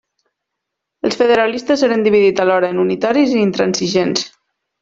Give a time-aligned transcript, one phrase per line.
[1.09, 4.29] Els federalistes eren dividits alhora en unitaris i intransigents.